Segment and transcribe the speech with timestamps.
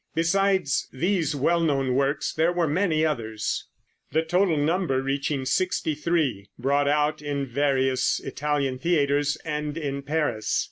[0.15, 3.67] Besides these well known works there were many others,
[4.11, 10.59] the total number reaching sixty three, brought out in various Italian theaters and in Paris.